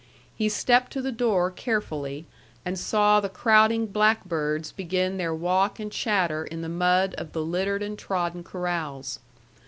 He 0.35 0.49
stepped 0.49 0.91
to 0.93 1.01
the 1.03 1.11
door 1.11 1.51
carefully, 1.51 2.25
and 2.65 2.79
saw 2.79 3.19
the 3.19 3.29
crowding 3.29 3.85
blackbirds 3.85 4.71
begin 4.71 5.17
their 5.17 5.31
walk 5.35 5.79
and 5.79 5.91
chatter 5.91 6.43
in 6.43 6.63
the 6.63 6.69
mud 6.69 7.13
of 7.19 7.33
the 7.33 7.43
littered 7.45 7.83
and 7.83 7.99
trodden 7.99 8.43
corrals. 8.43 9.19